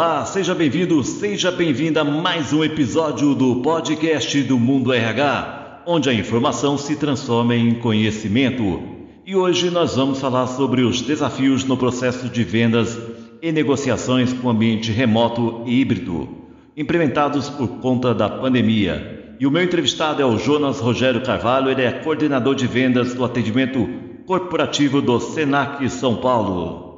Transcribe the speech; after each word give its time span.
Olá, 0.00 0.24
seja 0.24 0.54
bem-vindo, 0.54 1.04
seja 1.04 1.52
bem-vinda 1.52 2.00
a 2.00 2.04
mais 2.04 2.54
um 2.54 2.64
episódio 2.64 3.34
do 3.34 3.56
podcast 3.56 4.42
do 4.44 4.58
Mundo 4.58 4.94
RH, 4.94 5.82
onde 5.84 6.08
a 6.08 6.14
informação 6.14 6.78
se 6.78 6.96
transforma 6.96 7.54
em 7.54 7.74
conhecimento. 7.74 8.80
E 9.26 9.36
hoje 9.36 9.68
nós 9.68 9.96
vamos 9.96 10.18
falar 10.18 10.46
sobre 10.46 10.80
os 10.80 11.02
desafios 11.02 11.66
no 11.66 11.76
processo 11.76 12.30
de 12.30 12.42
vendas 12.42 12.98
e 13.42 13.52
negociações 13.52 14.32
com 14.32 14.48
ambiente 14.48 14.90
remoto 14.90 15.64
e 15.66 15.82
híbrido, 15.82 16.30
implementados 16.74 17.50
por 17.50 17.68
conta 17.68 18.14
da 18.14 18.26
pandemia. 18.26 19.36
E 19.38 19.46
o 19.46 19.50
meu 19.50 19.62
entrevistado 19.62 20.22
é 20.22 20.24
o 20.24 20.38
Jonas 20.38 20.80
Rogério 20.80 21.22
Carvalho, 21.22 21.70
ele 21.70 21.82
é 21.82 21.92
coordenador 21.92 22.54
de 22.54 22.66
vendas 22.66 23.12
do 23.12 23.22
atendimento 23.22 23.86
corporativo 24.24 25.02
do 25.02 25.20
Senac 25.20 25.86
São 25.90 26.16
Paulo. 26.16 26.89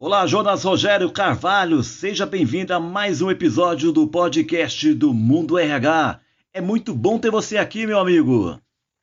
Olá, 0.00 0.24
Jonas 0.28 0.62
Rogério 0.62 1.10
Carvalho, 1.10 1.82
seja 1.82 2.24
bem-vindo 2.24 2.72
a 2.72 2.78
mais 2.78 3.20
um 3.20 3.32
episódio 3.32 3.90
do 3.90 4.06
podcast 4.06 4.94
do 4.94 5.12
Mundo 5.12 5.58
RH. 5.58 6.20
É 6.54 6.60
muito 6.60 6.94
bom 6.94 7.18
ter 7.18 7.32
você 7.32 7.56
aqui, 7.56 7.84
meu 7.84 7.98
amigo. 7.98 8.60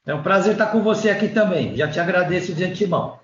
É 0.07 0.15
um 0.15 0.23
prazer 0.23 0.53
estar 0.53 0.67
com 0.67 0.81
você 0.81 1.09
aqui 1.09 1.27
também. 1.27 1.75
Já 1.75 1.89
te 1.89 1.99
agradeço 1.99 2.53
de 2.53 2.63
antemão. 2.63 3.19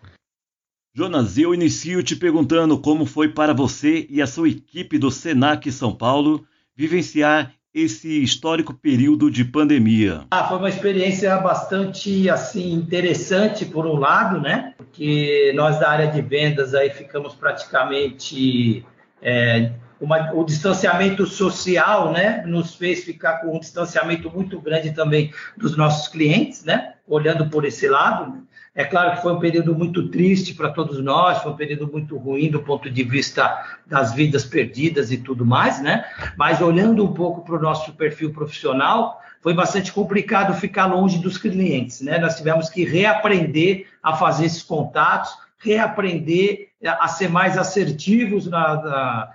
Jonas, 0.93 1.37
eu 1.37 1.53
inicio 1.53 2.03
te 2.03 2.13
perguntando 2.13 2.77
como 2.77 3.05
foi 3.05 3.29
para 3.29 3.53
você 3.53 4.05
e 4.09 4.21
a 4.21 4.27
sua 4.27 4.49
equipe 4.49 4.97
do 4.97 5.09
Senac 5.09 5.71
São 5.71 5.95
Paulo 5.95 6.45
vivenciar 6.75 7.53
esse 7.73 8.21
histórico 8.21 8.73
período 8.73 9.31
de 9.31 9.45
pandemia? 9.45 10.25
Ah, 10.29 10.45
foi 10.45 10.57
uma 10.57 10.67
experiência 10.67 11.37
bastante 11.37 12.29
assim 12.29 12.73
interessante 12.73 13.65
por 13.65 13.85
um 13.85 13.95
lado, 13.95 14.41
né? 14.41 14.73
Porque 14.91 15.53
nós 15.55 15.79
da 15.79 15.89
área 15.89 16.07
de 16.07 16.21
vendas 16.21 16.75
aí 16.75 16.89
ficamos 16.89 17.33
praticamente 17.33 18.85
é, 19.21 19.71
uma, 20.01 20.33
o 20.33 20.43
distanciamento 20.43 21.25
social, 21.25 22.11
né? 22.11 22.43
Nos 22.45 22.75
fez 22.75 23.05
ficar 23.05 23.37
com 23.37 23.55
um 23.55 23.59
distanciamento 23.59 24.29
muito 24.29 24.59
grande 24.59 24.91
também 24.91 25.33
dos 25.55 25.77
nossos 25.77 26.09
clientes, 26.09 26.65
né? 26.65 26.95
Olhando 27.07 27.49
por 27.49 27.63
esse 27.63 27.87
lado. 27.87 28.45
É 28.75 28.83
claro 28.83 29.15
que 29.15 29.21
foi 29.21 29.31
um 29.31 29.39
período 29.39 29.73
muito 29.73 30.09
triste 30.09 30.53
para 30.53 30.71
todos 30.71 31.01
nós, 31.01 31.41
foi 31.41 31.53
um 31.53 31.57
período 31.57 31.89
muito 31.89 32.17
ruim 32.17 32.51
do 32.51 32.61
ponto 32.61 32.89
de 32.89 33.03
vista 33.03 33.63
das 33.87 34.13
vidas 34.13 34.43
perdidas 34.43 35.09
e 35.09 35.17
tudo 35.17 35.45
mais, 35.45 35.81
né? 35.81 36.03
Mas 36.35 36.61
olhando 36.61 37.05
um 37.05 37.13
pouco 37.13 37.45
para 37.45 37.55
o 37.55 37.61
nosso 37.61 37.93
perfil 37.93 38.33
profissional, 38.33 39.21
foi 39.41 39.53
bastante 39.53 39.91
complicado 39.91 40.53
ficar 40.59 40.85
longe 40.85 41.17
dos 41.17 41.37
clientes, 41.37 42.01
né? 42.01 42.19
Nós 42.19 42.37
tivemos 42.37 42.69
que 42.69 42.85
reaprender 42.85 43.87
a 44.01 44.15
fazer 44.15 44.45
esses 44.45 44.63
contatos, 44.63 45.35
reaprender 45.57 46.69
a 46.83 47.07
ser 47.07 47.29
mais 47.29 47.57
assertivos 47.57 48.47
na, 48.47 48.81
na 48.81 49.33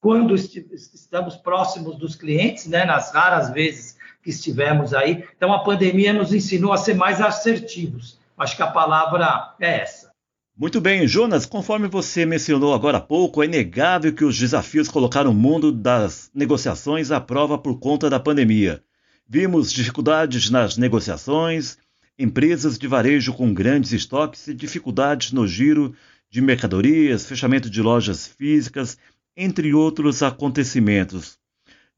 quando 0.00 0.34
estamos 0.34 1.36
próximos 1.36 1.96
dos 1.96 2.16
clientes, 2.16 2.66
né? 2.66 2.84
Nas 2.84 3.12
raras 3.12 3.50
vezes 3.50 3.96
que 4.22 4.30
estivemos 4.30 4.94
aí. 4.94 5.24
Então 5.36 5.52
a 5.52 5.64
pandemia 5.64 6.12
nos 6.12 6.32
ensinou 6.32 6.72
a 6.72 6.76
ser 6.76 6.94
mais 6.94 7.20
assertivos 7.20 8.22
Acho 8.42 8.56
que 8.56 8.62
a 8.62 8.66
palavra 8.66 9.54
é 9.60 9.80
essa. 9.82 10.10
Muito 10.56 10.80
bem, 10.80 11.06
Jonas, 11.06 11.46
conforme 11.46 11.88
você 11.88 12.26
mencionou 12.26 12.74
agora 12.74 12.98
há 12.98 13.00
pouco, 13.00 13.42
é 13.42 13.46
inegável 13.46 14.12
que 14.12 14.24
os 14.24 14.38
desafios 14.38 14.88
colocaram 14.88 15.30
o 15.30 15.34
mundo 15.34 15.72
das 15.72 16.30
negociações 16.34 17.10
à 17.10 17.20
prova 17.20 17.56
por 17.56 17.78
conta 17.78 18.10
da 18.10 18.20
pandemia. 18.20 18.82
Vimos 19.34 19.72
dificuldades 19.72 20.50
nas 20.50 20.76
negociações, 20.76 21.78
empresas 22.18 22.78
de 22.78 22.86
varejo 22.86 23.32
com 23.32 23.54
grandes 23.54 23.90
estoques 23.90 24.46
e 24.46 24.52
dificuldades 24.52 25.32
no 25.32 25.48
giro 25.48 25.94
de 26.28 26.42
mercadorias, 26.42 27.24
fechamento 27.24 27.70
de 27.70 27.80
lojas 27.80 28.26
físicas, 28.26 28.98
entre 29.34 29.72
outros 29.72 30.22
acontecimentos. 30.22 31.38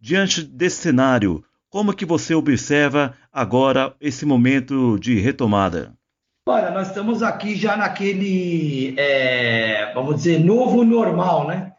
Diante 0.00 0.44
desse 0.44 0.76
cenário, 0.76 1.44
como 1.68 1.92
que 1.92 2.06
você 2.06 2.36
observa 2.36 3.16
agora 3.32 3.96
esse 4.00 4.24
momento 4.24 4.96
de 5.00 5.18
retomada? 5.18 5.92
Olha, 6.48 6.70
nós 6.70 6.86
estamos 6.86 7.20
aqui 7.20 7.56
já 7.56 7.76
naquele, 7.76 8.94
é, 8.96 9.92
vamos 9.92 10.14
dizer, 10.14 10.38
novo 10.38 10.84
normal, 10.84 11.48
né? 11.48 11.73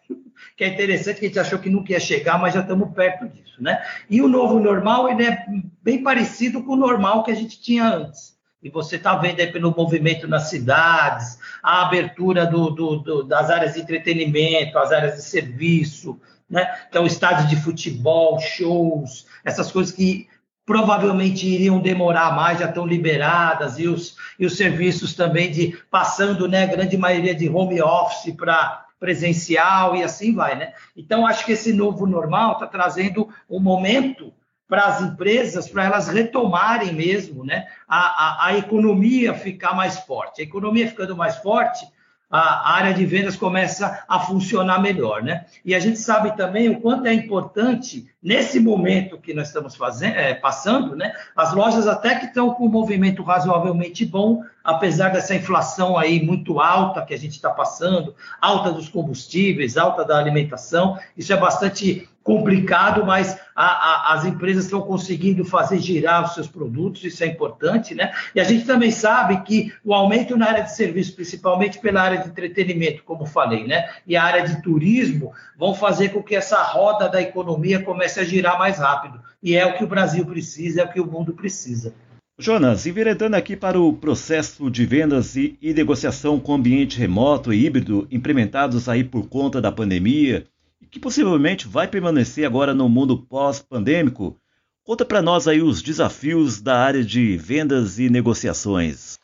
Que 0.56 0.64
é 0.64 0.68
interessante 0.68 1.20
que 1.20 1.26
a 1.26 1.28
gente 1.28 1.40
achou 1.40 1.60
que 1.60 1.70
nunca 1.70 1.92
ia 1.92 2.00
chegar, 2.00 2.40
mas 2.40 2.54
já 2.54 2.62
estamos 2.62 2.94
perto 2.94 3.28
disso, 3.28 3.62
né? 3.62 3.84
E 4.10 4.22
o 4.22 4.28
novo 4.28 4.60
normal, 4.60 5.10
ele 5.10 5.26
é 5.26 5.46
bem 5.82 6.04
parecido 6.04 6.64
com 6.64 6.74
o 6.74 6.78
normal 6.78 7.24
que 7.24 7.32
a 7.32 7.36
gente 7.36 7.62
tinha 7.62 7.86
antes. 7.86 8.36
E 8.62 8.70
você 8.70 8.96
está 8.96 9.16
vendo 9.16 9.40
aí 9.40 9.52
pelo 9.52 9.76
movimento 9.76 10.28
nas 10.28 10.50
cidades, 10.50 11.38
a 11.62 11.86
abertura 11.86 12.48
do, 12.48 12.72
do, 12.72 12.96
do, 12.98 13.24
das 13.24 13.50
áreas 13.50 13.76
de 13.76 13.82
entretenimento, 13.82 14.80
as 14.80 14.92
áreas 14.92 15.16
de 15.16 15.22
serviço, 15.22 16.20
né? 16.50 16.68
Então, 16.90 17.06
estádios 17.06 17.50
de 17.50 17.56
futebol, 17.56 18.40
shows, 18.40 19.26
essas 19.44 19.72
coisas 19.72 19.94
que 19.94 20.28
provavelmente 20.66 21.48
iriam 21.48 21.80
demorar 21.80 22.36
mais, 22.36 22.60
já 22.60 22.66
estão 22.66 22.88
liberadas, 22.88 23.78
e 23.78 23.88
os, 23.88 24.16
e 24.40 24.46
os 24.46 24.58
serviços 24.58 25.14
também 25.14 25.52
de 25.52 25.78
passando, 25.92 26.48
né, 26.48 26.64
a 26.64 26.68
grande 26.68 26.98
maioria 26.98 27.36
de 27.36 27.48
home 27.48 27.82
office 27.82 28.34
para 28.34 28.85
presencial 29.06 29.96
e 29.96 30.02
assim 30.02 30.34
vai, 30.34 30.56
né? 30.56 30.74
Então, 30.98 31.28
acho 31.28 31.46
que 31.46 31.52
esse 31.52 31.72
novo 31.72 32.08
normal 32.08 32.54
está 32.54 32.66
trazendo 32.66 33.30
um 33.48 33.60
momento 33.60 34.34
para 34.68 34.86
as 34.86 35.00
empresas, 35.00 35.70
para 35.70 35.84
elas 35.84 36.08
retomarem 36.08 36.92
mesmo, 36.92 37.46
né, 37.46 37.68
a, 37.88 38.00
a, 38.00 38.48
a 38.48 38.58
economia 38.58 39.36
ficar 39.36 39.76
mais 39.76 40.00
forte. 40.00 40.42
A 40.42 40.44
economia 40.44 40.88
ficando 40.88 41.16
mais 41.16 41.36
forte, 41.36 41.86
a 42.30 42.74
área 42.74 42.94
de 42.94 43.06
vendas 43.06 43.36
começa 43.36 44.04
a 44.08 44.20
funcionar 44.20 44.82
melhor, 44.82 45.22
né? 45.22 45.46
E 45.64 45.76
a 45.76 45.80
gente 45.80 46.00
sabe 46.00 46.36
também 46.36 46.70
o 46.70 46.82
quanto 46.82 47.06
é 47.06 47.14
importante 47.14 48.08
nesse 48.22 48.60
momento 48.60 49.20
que 49.20 49.34
nós 49.34 49.48
estamos 49.48 49.76
fazendo, 49.76 50.16
é, 50.16 50.34
passando, 50.34 50.96
né? 50.96 51.14
As 51.36 51.54
lojas 51.54 51.88
até 51.88 52.16
que 52.16 52.26
estão 52.26 52.54
com 52.54 52.66
um 52.66 52.72
movimento 52.72 53.24
razoavelmente 53.24 54.06
bom, 54.06 54.44
apesar 54.64 55.10
dessa 55.10 55.36
inflação 55.36 55.98
aí 55.98 56.24
muito 56.26 56.60
alta 56.60 57.06
que 57.06 57.14
a 57.14 57.18
gente 57.18 57.34
está 57.34 57.52
passando, 57.52 58.16
alta 58.42 58.72
dos 58.72 58.90
combustíveis, 58.90 59.78
alta 59.78 60.04
da 60.04 60.18
alimentação, 60.18 60.98
isso 61.16 61.32
é 61.32 61.38
bastante 61.38 62.10
complicado, 62.26 63.06
mas 63.06 63.40
a, 63.56 63.66
a, 63.66 64.14
as 64.16 64.26
empresas 64.26 64.66
estão 64.66 64.82
conseguindo 64.82 65.46
fazer 65.46 65.78
girar 65.78 66.26
os 66.26 66.34
seus 66.34 66.48
produtos, 66.48 67.04
isso 67.04 67.24
é 67.24 67.28
importante, 67.28 67.94
né? 67.94 68.12
E 68.34 68.40
a 68.40 68.44
gente 68.44 68.66
também 68.66 68.90
sabe 68.90 69.44
que 69.44 69.72
o 69.84 69.94
aumento 69.94 70.36
na 70.36 70.48
área 70.48 70.64
de 70.64 70.76
serviço, 70.76 71.16
principalmente 71.16 71.78
pela 71.78 72.02
área 72.02 72.18
de 72.18 72.28
entretenimento, 72.28 73.04
como 73.04 73.28
falei, 73.28 73.68
né? 73.68 73.88
E 74.08 74.18
a 74.18 74.24
área 74.24 74.42
de 74.42 74.60
turismo 74.64 75.34
vão 75.56 75.76
fazer 75.76 76.10
com 76.10 76.24
que 76.24 76.36
essa 76.36 76.64
roda 76.64 77.08
da 77.08 77.22
economia 77.22 77.84
comece 77.84 78.20
a 78.20 78.24
girar 78.24 78.58
mais 78.58 78.80
rápido. 78.80 79.22
E 79.42 79.56
é 79.56 79.64
o 79.64 79.78
que 79.78 79.84
o 79.84 79.88
Brasil 79.88 80.26
precisa, 80.26 80.82
é 80.82 80.84
o 80.84 80.92
que 80.92 81.00
o 81.00 81.06
mundo 81.06 81.32
precisa. 81.32 81.94
Jonas, 82.40 82.88
enveredando 82.88 83.36
aqui 83.36 83.56
para 83.56 83.80
o 83.80 83.94
processo 83.94 84.70
de 84.72 84.84
vendas 84.84 85.36
e, 85.36 85.60
e 85.62 85.76
negociação 85.76 86.40
com 86.40 86.56
ambiente 86.56 86.98
remoto 86.98 87.54
e 87.54 87.66
híbrido 87.66 88.08
implementados 88.10 88.90
aí 88.90 89.04
por 89.04 89.30
conta 89.30 89.62
da 89.62 89.72
pandemia, 89.72 90.46
que 90.92 91.00
possivelmente 91.00 91.68
vai 91.68 91.88
permanecer 91.88 92.46
agora 92.46 92.74
no 92.74 92.88
mundo 92.88 93.18
pós-pandêmico. 93.18 94.40
Conta 94.84 95.04
para 95.04 95.22
nós 95.22 95.48
aí 95.48 95.62
os 95.62 95.82
desafios 95.82 96.62
da 96.62 96.78
área 96.78 97.04
de 97.04 97.38
vendas 97.38 97.98
e 98.00 98.10
negociações. 98.10 99.18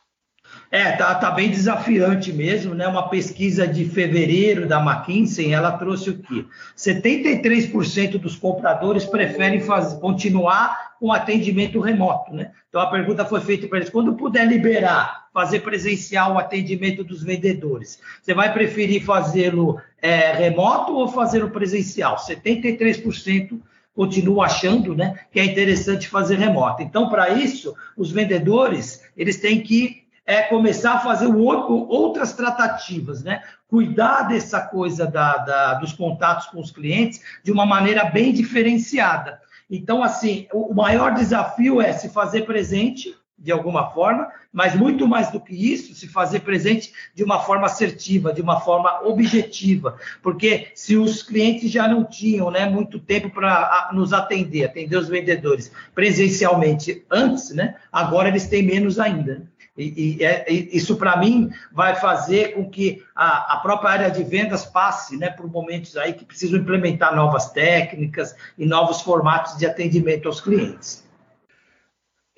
É, 0.71 0.93
tá, 0.93 1.13
tá 1.15 1.31
bem 1.31 1.49
desafiante 1.49 2.31
mesmo, 2.31 2.73
né? 2.73 2.87
Uma 2.87 3.09
pesquisa 3.09 3.67
de 3.67 3.83
fevereiro 3.83 4.65
da 4.65 4.79
McKinsey, 4.79 5.53
ela 5.53 5.73
trouxe 5.73 6.09
o 6.09 6.19
quê? 6.19 6.45
73% 6.77 8.17
dos 8.17 8.37
compradores 8.37 9.05
preferem 9.05 9.61
continuar 9.99 10.95
com 10.97 11.11
atendimento 11.11 11.81
remoto, 11.81 12.33
né? 12.33 12.51
Então 12.69 12.79
a 12.79 12.89
pergunta 12.89 13.25
foi 13.25 13.41
feita 13.41 13.67
para 13.67 13.79
eles: 13.79 13.89
quando 13.89 14.15
puder 14.15 14.47
liberar, 14.47 15.20
fazer 15.33 15.61
presencial 15.61 16.33
o 16.33 16.37
atendimento 16.37 17.03
dos 17.03 17.23
vendedores, 17.23 17.99
você 18.21 18.33
vai 18.33 18.51
preferir 18.51 19.03
fazê-lo 19.03 19.79
é, 20.01 20.33
remoto 20.33 20.93
ou 20.93 21.07
fazê-lo 21.07 21.49
presencial? 21.49 22.17
73% 22.17 23.59
continuam 23.95 24.41
achando 24.41 24.95
né, 24.95 25.19
que 25.31 25.39
é 25.39 25.45
interessante 25.45 26.07
fazer 26.07 26.37
remoto. 26.37 26.81
Então, 26.81 27.09
para 27.09 27.29
isso, 27.29 27.75
os 27.95 28.11
vendedores 28.11 29.03
eles 29.15 29.37
têm 29.37 29.61
que 29.61 30.01
é 30.25 30.43
começar 30.43 30.93
a 30.93 30.99
fazer 30.99 31.25
outras 31.27 32.33
tratativas, 32.33 33.23
né? 33.23 33.41
Cuidar 33.67 34.23
dessa 34.23 34.61
coisa 34.61 35.05
da, 35.05 35.37
da, 35.37 35.73
dos 35.73 35.93
contatos 35.93 36.45
com 36.47 36.59
os 36.59 36.71
clientes 36.71 37.21
de 37.43 37.51
uma 37.51 37.65
maneira 37.65 38.05
bem 38.05 38.31
diferenciada. 38.31 39.41
Então, 39.69 40.03
assim, 40.03 40.47
o 40.53 40.73
maior 40.73 41.13
desafio 41.13 41.81
é 41.81 41.91
se 41.91 42.07
fazer 42.09 42.41
presente 42.41 43.15
de 43.41 43.51
alguma 43.51 43.89
forma, 43.89 44.31
mas 44.53 44.75
muito 44.75 45.07
mais 45.07 45.31
do 45.31 45.39
que 45.39 45.53
isso, 45.53 45.95
se 45.95 46.07
fazer 46.07 46.41
presente 46.41 46.93
de 47.15 47.23
uma 47.23 47.39
forma 47.39 47.65
assertiva, 47.65 48.31
de 48.31 48.41
uma 48.41 48.59
forma 48.59 49.01
objetiva, 49.03 49.97
porque 50.21 50.67
se 50.75 50.95
os 50.95 51.23
clientes 51.23 51.71
já 51.71 51.87
não 51.87 52.03
tinham 52.03 52.51
né, 52.51 52.69
muito 52.69 52.99
tempo 52.99 53.29
para 53.29 53.89
nos 53.93 54.13
atender, 54.13 54.65
atender 54.65 54.95
os 54.95 55.09
vendedores 55.09 55.71
presencialmente 55.95 57.03
antes, 57.09 57.49
né, 57.49 57.75
agora 57.91 58.29
eles 58.29 58.47
têm 58.47 58.61
menos 58.61 58.99
ainda. 58.99 59.49
E, 59.77 60.17
e, 60.19 60.23
é, 60.23 60.51
isso, 60.51 60.97
para 60.97 61.15
mim, 61.17 61.49
vai 61.71 61.95
fazer 61.95 62.53
com 62.53 62.69
que 62.69 63.01
a, 63.15 63.53
a, 63.53 63.57
própria 63.57 63.91
área 63.91 64.11
de 64.11 64.21
vendas 64.21 64.65
passe 64.65 65.17
né, 65.17 65.29
por 65.29 65.49
momentos 65.49 65.95
aí 65.95 66.13
que 66.13 66.25
precisam 66.25 66.59
implementar 66.59 67.15
novas 67.15 67.51
técnicas 67.51 68.35
e 68.57 68.65
novos 68.65 69.01
formatos 69.01 69.57
de 69.57 69.65
atendimento 69.65 70.27
aos 70.27 70.41
clientes. 70.41 71.09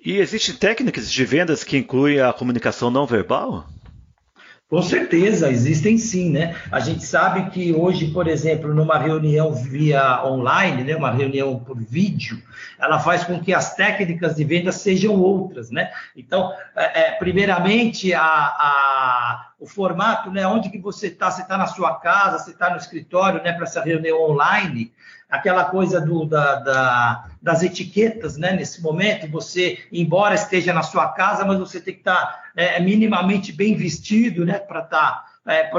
E 0.05 0.17
existem 0.17 0.53
técnicas 0.53 1.09
de 1.09 1.23
vendas 1.23 1.63
que 1.63 1.77
incluem 1.77 2.19
a 2.19 2.33
comunicação 2.33 2.91
não 2.91 3.05
verbal? 3.05 3.65
Com 4.69 4.81
certeza, 4.81 5.49
existem 5.49 5.97
sim, 5.97 6.29
né? 6.31 6.57
A 6.71 6.79
gente 6.79 7.05
sabe 7.05 7.49
que 7.51 7.71
hoje, 7.71 8.07
por 8.07 8.27
exemplo, 8.27 8.73
numa 8.73 8.97
reunião 8.97 9.53
via 9.53 10.25
online, 10.25 10.83
né, 10.83 10.95
uma 10.95 11.11
reunião 11.11 11.57
por 11.59 11.79
vídeo, 11.79 12.41
ela 12.79 12.99
faz 12.99 13.23
com 13.23 13.39
que 13.39 13.53
as 13.53 13.75
técnicas 13.75 14.35
de 14.35 14.43
venda 14.43 14.71
sejam 14.71 15.15
outras, 15.15 15.69
né? 15.69 15.91
Então, 16.17 16.51
é, 16.75 17.01
é 17.01 17.11
primeiramente, 17.11 18.13
a, 18.13 18.23
a, 18.23 19.51
o 19.59 19.67
formato, 19.67 20.31
né? 20.31 20.45
Onde 20.47 20.69
que 20.69 20.79
você 20.79 21.07
está? 21.07 21.29
Você 21.31 21.43
está 21.43 21.57
na 21.57 21.67
sua 21.67 21.99
casa, 21.99 22.39
você 22.39 22.51
está 22.51 22.71
no 22.71 22.77
escritório, 22.77 23.41
né? 23.43 23.53
Para 23.53 23.65
essa 23.65 23.81
reunião 23.81 24.21
online, 24.21 24.91
aquela 25.33 25.65
coisa 25.65 25.99
do, 25.99 26.25
da, 26.25 26.55
da, 26.59 27.25
das 27.41 27.63
etiquetas, 27.63 28.37
né? 28.37 28.53
Nesse 28.53 28.83
momento, 28.83 29.27
você, 29.27 29.79
embora 29.91 30.35
esteja 30.35 30.71
na 30.71 30.83
sua 30.83 31.07
casa, 31.07 31.43
mas 31.43 31.57
você 31.57 31.81
tem 31.81 31.95
que 31.95 32.01
estar 32.01 32.13
tá, 32.15 32.43
é, 32.55 32.79
minimamente 32.79 33.51
bem 33.51 33.75
vestido, 33.75 34.45
né? 34.45 34.59
Para 34.59 34.81
estar 34.81 35.32
é, 35.45 35.69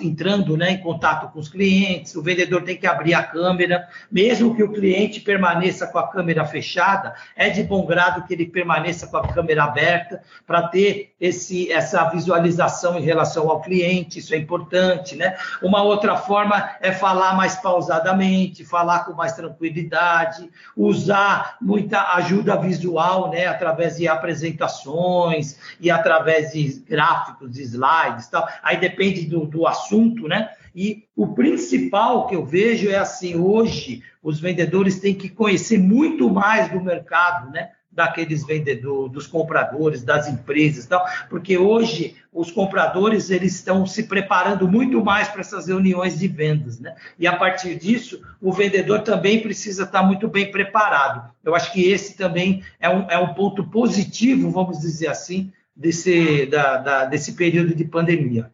entrando 0.00 0.56
né, 0.56 0.72
em 0.72 0.78
contato 0.78 1.30
com 1.30 1.38
os 1.38 1.48
clientes, 1.48 2.14
o 2.16 2.22
vendedor 2.22 2.62
tem 2.62 2.76
que 2.76 2.86
abrir 2.86 3.12
a 3.12 3.22
câmera, 3.22 3.86
mesmo 4.10 4.54
que 4.56 4.62
o 4.62 4.72
cliente 4.72 5.20
permaneça 5.20 5.86
com 5.86 5.98
a 5.98 6.08
câmera 6.08 6.44
fechada, 6.46 7.14
é 7.36 7.50
de 7.50 7.62
bom 7.62 7.84
grado 7.84 8.26
que 8.26 8.32
ele 8.32 8.46
permaneça 8.46 9.06
com 9.06 9.18
a 9.18 9.28
câmera 9.28 9.64
aberta 9.64 10.22
para 10.46 10.68
ter 10.68 11.12
esse, 11.20 11.70
essa 11.70 12.08
visualização 12.08 12.98
em 12.98 13.02
relação 13.02 13.50
ao 13.50 13.60
cliente, 13.60 14.18
isso 14.18 14.34
é 14.34 14.38
importante. 14.38 15.14
Né? 15.16 15.36
Uma 15.62 15.82
outra 15.82 16.16
forma 16.16 16.70
é 16.80 16.90
falar 16.90 17.34
mais 17.36 17.56
pausadamente, 17.56 18.64
falar 18.64 19.04
com 19.04 19.12
mais 19.12 19.34
tranquilidade, 19.34 20.48
usar 20.74 21.58
muita 21.60 22.14
ajuda 22.14 22.56
visual 22.56 23.30
né, 23.30 23.46
através 23.46 23.98
de 23.98 24.08
apresentações 24.08 25.58
e 25.78 25.90
através 25.90 26.52
de 26.52 26.82
gráficos, 26.88 27.52
de 27.52 27.62
slides 27.62 28.28
tal. 28.28 28.48
Aí 28.62 28.78
depende 28.78 29.09
depende 29.10 29.26
do, 29.26 29.46
do 29.46 29.66
assunto, 29.66 30.28
né? 30.28 30.50
E 30.74 31.04
o 31.16 31.34
principal 31.34 32.26
que 32.26 32.36
eu 32.36 32.44
vejo 32.44 32.88
é 32.88 32.96
assim: 32.96 33.36
hoje 33.36 34.02
os 34.22 34.40
vendedores 34.40 35.00
têm 35.00 35.14
que 35.14 35.28
conhecer 35.28 35.78
muito 35.78 36.30
mais 36.30 36.70
do 36.70 36.80
mercado, 36.80 37.50
né? 37.50 37.70
daqueles 37.92 38.46
vendedores, 38.46 39.12
dos 39.12 39.26
compradores, 39.26 40.04
das 40.04 40.28
empresas, 40.28 40.86
tal, 40.86 41.04
porque 41.28 41.58
hoje 41.58 42.14
os 42.32 42.48
compradores 42.48 43.30
eles 43.30 43.56
estão 43.56 43.84
se 43.84 44.04
preparando 44.04 44.68
muito 44.68 45.04
mais 45.04 45.26
para 45.26 45.40
essas 45.40 45.66
reuniões 45.66 46.16
de 46.16 46.28
vendas, 46.28 46.78
né? 46.78 46.94
E 47.18 47.26
a 47.26 47.34
partir 47.36 47.74
disso, 47.74 48.22
o 48.40 48.52
vendedor 48.52 49.00
também 49.00 49.42
precisa 49.42 49.82
estar 49.82 50.04
muito 50.04 50.28
bem 50.28 50.52
preparado. 50.52 51.32
Eu 51.42 51.52
acho 51.52 51.72
que 51.72 51.90
esse 51.90 52.16
também 52.16 52.62
é 52.78 52.88
um, 52.88 53.10
é 53.10 53.18
um 53.18 53.34
ponto 53.34 53.64
positivo, 53.64 54.52
vamos 54.52 54.78
dizer 54.78 55.08
assim, 55.08 55.52
desse, 55.74 56.46
da, 56.46 56.76
da, 56.76 57.04
desse 57.06 57.32
período 57.32 57.74
de 57.74 57.84
pandemia. 57.84 58.52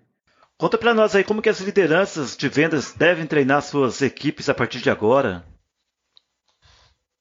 Conta 0.58 0.78
para 0.78 0.94
nós 0.94 1.14
aí 1.14 1.22
como 1.22 1.42
que 1.42 1.50
as 1.50 1.60
lideranças 1.60 2.34
de 2.34 2.48
vendas 2.48 2.94
devem 2.94 3.26
treinar 3.26 3.60
suas 3.60 4.00
equipes 4.00 4.48
a 4.48 4.54
partir 4.54 4.80
de 4.80 4.88
agora. 4.88 5.44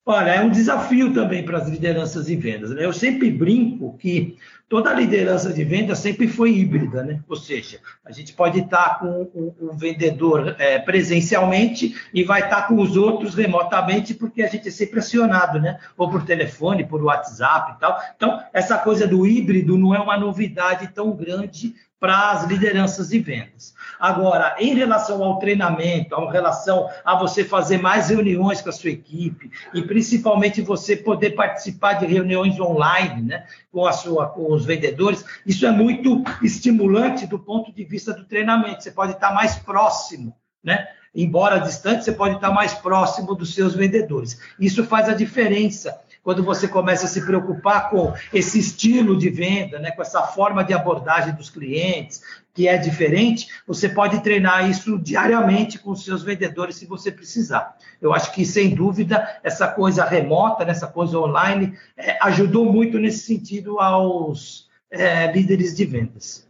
Olha, 0.06 0.36
é 0.36 0.42
um 0.42 0.52
desafio 0.52 1.14
também 1.14 1.44
para 1.44 1.58
as 1.58 1.68
lideranças 1.68 2.28
de 2.28 2.36
vendas. 2.36 2.70
Né? 2.70 2.86
Eu 2.86 2.94
sempre 2.94 3.30
brinco 3.30 3.98
que 3.98 4.38
toda 4.70 4.94
liderança 4.94 5.52
de 5.52 5.64
vendas 5.66 5.98
sempre 5.98 6.28
foi 6.28 6.52
híbrida, 6.52 7.04
né? 7.04 7.22
Ou 7.28 7.36
seja, 7.36 7.80
a 8.06 8.12
gente 8.12 8.32
pode 8.32 8.60
estar 8.60 9.00
com 9.00 9.30
o, 9.34 9.74
vendedor 9.74 10.56
é, 10.60 10.80
presencialmente 10.80 11.96
e 12.14 12.24
vai 12.24 12.42
estar 12.42 12.68
com 12.68 12.76
os 12.76 12.96
outros 12.96 13.34
remotamente, 13.34 14.14
porque 14.14 14.44
a 14.44 14.48
gente 14.48 14.68
é 14.68 14.72
sempre 14.72 15.00
acionado, 15.00 15.60
né? 15.60 15.80
Ou 15.98 16.10
por 16.10 16.24
telefone, 16.24 16.86
por 16.86 17.04
WhatsApp 17.04 17.74
e 17.74 17.80
tal. 17.80 18.00
Então, 18.16 18.40
essa 18.54 18.78
coisa 18.78 19.08
do 19.08 19.26
híbrido 19.26 19.78
não 19.78 19.94
é 19.94 20.00
uma 20.00 20.18
novidade 20.18 20.88
tão 20.94 21.12
grande 21.12 21.74
para 22.00 22.32
as 22.32 22.46
lideranças 22.46 23.10
de 23.10 23.20
vendas. 23.20 23.74
Agora, 24.00 24.56
em 24.60 24.74
relação 24.74 25.24
ao 25.24 25.40
treinamento, 25.40 26.16
em 26.16 26.32
relação 26.32 26.90
a 27.04 27.16
você 27.16 27.44
fazer 27.44 27.78
mais 27.78 28.10
reuniões 28.10 28.62
com 28.62 28.70
a 28.70 28.74
sua 28.74 28.90
equipe 28.90 29.50
e 29.74 29.82
principalmente 29.82 30.62
você 30.62 30.96
poder 30.96 31.32
participar 31.32 31.94
de 31.94 32.06
reuniões 32.06 32.60
online, 32.60 33.22
né, 33.22 33.46
com 33.72 33.86
a 33.86 33.94
sua 33.94 34.28
com 34.28 34.52
os 34.52 34.66
vendedores, 34.66 35.24
isso 35.46 35.66
é 35.66 35.72
muito 35.72 36.24
estimulante 36.44 37.26
do 37.26 37.40
ponto 37.40 37.72
de 37.72 37.84
vista 37.84 38.14
do 38.14 38.26
treinamento. 38.26 38.84
Você 38.84 38.92
pode 38.92 39.14
estar 39.14 39.34
mais 39.34 39.56
próximo, 39.56 40.36
né? 40.64 40.88
Embora 41.16 41.60
distante, 41.60 42.04
você 42.04 42.12
pode 42.12 42.36
estar 42.36 42.52
mais 42.52 42.74
próximo 42.74 43.34
dos 43.34 43.56
seus 43.56 43.74
vendedores. 43.74 44.38
Isso 44.60 44.84
faz 44.84 45.08
a 45.08 45.14
diferença 45.14 45.98
quando 46.25 46.44
você 46.44 46.68
começa 46.68 47.06
a 47.06 47.07
se 47.07 47.24
preocupar 47.24 47.92
com 47.92 48.12
esse 48.33 48.57
estilo 48.57 49.16
de 49.16 49.30
venda, 49.30 49.77
né, 49.77 49.92
com 49.92 50.01
essa 50.01 50.24
forma 50.24 50.63
de 50.63 50.74
abordagem 50.74 51.36
dos 51.36 51.51
clientes, 51.51 52.19
que 52.51 52.68
é 52.68 52.75
diferente, 52.77 53.48
você 53.68 53.88
pode 53.88 54.24
treinar 54.24 54.68
isso 54.68 54.98
diariamente 54.98 55.77
com 55.77 55.92
os 55.92 56.04
seus 56.04 56.24
vendedores 56.24 56.77
se 56.77 56.88
você 56.88 57.12
precisar. 57.12 57.77
Eu 58.01 58.12
acho 58.12 58.33
que, 58.33 58.44
sem 58.44 58.74
dúvida, 58.74 59.39
essa 59.44 59.68
coisa 59.68 60.04
remota, 60.04 60.66
né, 60.66 60.72
essa 60.72 60.88
coisa 60.88 61.19
online, 61.19 61.77
é, 61.95 62.18
ajudou 62.24 62.66
muito 62.74 62.98
nesse 62.98 63.19
sentido 63.19 63.80
aos 63.80 64.68
é, 64.89 65.31
líderes 65.31 65.75
de 65.75 65.86
vendas. 65.86 66.48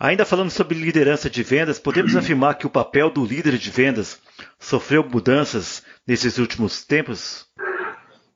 Ainda 0.00 0.24
falando 0.24 0.50
sobre 0.50 0.78
liderança 0.78 1.28
de 1.28 1.42
vendas, 1.42 1.78
podemos 1.78 2.16
afirmar 2.16 2.54
que 2.54 2.66
o 2.66 2.70
papel 2.70 3.10
do 3.10 3.26
líder 3.26 3.58
de 3.58 3.70
vendas 3.70 4.18
sofreu 4.58 5.06
mudanças 5.06 5.82
nesses 6.06 6.38
últimos 6.38 6.82
tempos? 6.82 7.46